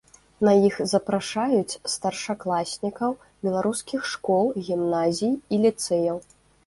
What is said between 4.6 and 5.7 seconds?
гімназій і